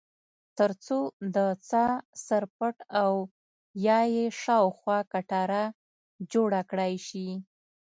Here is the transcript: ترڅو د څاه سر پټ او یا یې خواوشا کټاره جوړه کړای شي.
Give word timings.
ترڅو 0.57 0.99
د 1.35 1.37
څاه 1.69 1.93
سر 2.25 2.43
پټ 2.57 2.75
او 3.01 3.13
یا 3.85 3.99
یې 4.15 4.25
خواوشا 4.39 4.97
کټاره 5.13 5.63
جوړه 6.31 6.61
کړای 6.69 6.93
شي. 7.07 7.27